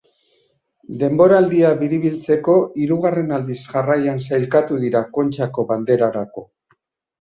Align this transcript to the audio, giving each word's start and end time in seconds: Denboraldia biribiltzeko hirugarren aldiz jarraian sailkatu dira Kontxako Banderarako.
Denboraldia 1.03 1.69
biribiltzeko 1.83 2.57
hirugarren 2.87 3.37
aldiz 3.39 3.61
jarraian 3.69 4.27
sailkatu 4.33 4.85
dira 4.89 5.07
Kontxako 5.23 5.71
Banderarako. 5.73 6.51